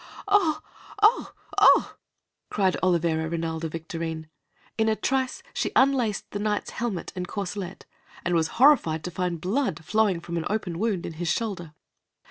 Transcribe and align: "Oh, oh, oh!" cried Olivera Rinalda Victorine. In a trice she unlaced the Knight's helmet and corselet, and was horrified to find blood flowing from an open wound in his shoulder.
"Oh, 0.27 0.63
oh, 1.03 1.31
oh!" 1.59 1.95
cried 2.49 2.75
Olivera 2.81 3.29
Rinalda 3.29 3.69
Victorine. 3.69 4.29
In 4.75 4.89
a 4.89 4.95
trice 4.95 5.43
she 5.53 5.71
unlaced 5.75 6.31
the 6.31 6.39
Knight's 6.39 6.71
helmet 6.71 7.13
and 7.15 7.27
corselet, 7.27 7.85
and 8.25 8.33
was 8.33 8.47
horrified 8.57 9.03
to 9.03 9.11
find 9.11 9.39
blood 9.39 9.85
flowing 9.85 10.19
from 10.19 10.37
an 10.37 10.45
open 10.49 10.79
wound 10.79 11.05
in 11.05 11.13
his 11.13 11.31
shoulder. 11.31 11.75